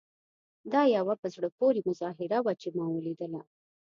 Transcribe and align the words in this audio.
دا 0.71 0.81
یوه 0.95 1.15
په 1.21 1.27
زړه 1.35 1.49
پورې 1.59 1.85
مظاهره 1.87 2.39
وه 2.45 2.53
چې 2.61 2.67
ما 2.77 2.85
ولیدله. 2.91 3.41